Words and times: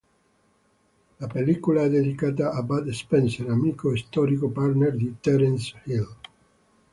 La 1.19 1.27
pellicola 1.27 1.83
è 1.83 1.89
dedicata 1.91 2.53
a 2.53 2.63
Bud 2.63 2.89
Spencer, 2.89 3.47
amico 3.51 3.91
e 3.91 3.97
storico 3.97 4.49
partner 4.49 4.95
di 4.95 5.15
Terence 5.21 5.79
Hill. 5.83 6.15